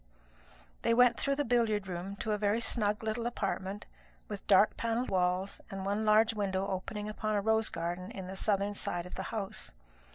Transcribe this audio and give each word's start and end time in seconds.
They 0.81 0.95
went 0.95 1.19
through 1.19 1.35
the 1.35 1.45
billiard 1.45 1.87
room 1.87 2.15
to 2.21 2.31
a 2.31 2.37
very 2.39 2.59
snug 2.59 3.03
little 3.03 3.27
apartment, 3.27 3.85
with 4.27 4.47
dark 4.47 4.75
panelled 4.75 5.11
walls 5.11 5.61
and 5.69 5.85
one 5.85 6.03
large 6.03 6.33
window 6.33 6.65
opening 6.65 7.07
upon 7.07 7.35
a 7.35 7.41
rose 7.41 7.69
garden 7.69 8.11
on 8.15 8.25
the 8.25 8.35
southern 8.35 8.73
side 8.73 9.05
of 9.05 9.13
the 9.13 9.21
house. 9.29 9.73